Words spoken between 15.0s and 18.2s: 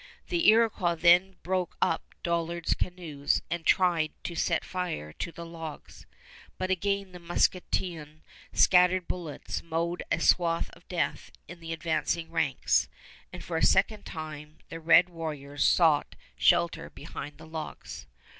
warriors sought shelter behind the logs.